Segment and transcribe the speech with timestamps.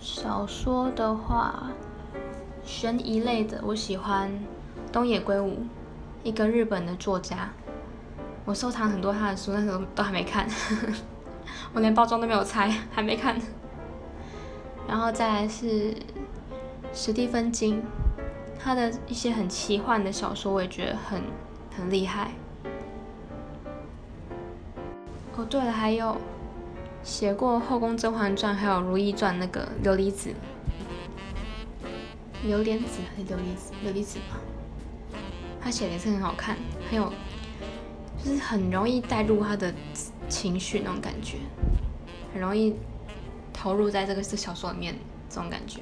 [0.00, 1.70] 小说的话，
[2.64, 4.32] 悬疑类的，我喜欢
[4.90, 5.58] 东野圭吾，
[6.22, 7.50] 一个日本的作家。
[8.46, 10.48] 我收藏很多他的书，但是都都还没看，
[11.74, 13.38] 我连包装都没有拆，还没看。
[14.88, 15.94] 然后再来是
[16.92, 17.82] 史蒂芬金，
[18.58, 21.22] 他的一些很奇幻的小说，我也觉得很
[21.76, 22.32] 很厉害。
[25.36, 26.16] 哦，对了，还有
[27.02, 30.30] 写过《后宫甄嬛传》还有《如懿传》那个琉璃子，
[32.44, 33.72] 榴莲子还是琉璃子？
[33.84, 34.38] 琉璃子吧。
[35.60, 36.56] 他写的也是很好看，
[36.88, 37.12] 很有，
[38.24, 39.72] 就是很容易带入他的
[40.28, 41.38] 情绪那种感觉，
[42.32, 42.74] 很容易
[43.52, 44.94] 投入在这个是小说里面
[45.28, 45.80] 这种感觉。